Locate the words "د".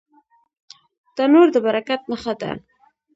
1.53-1.57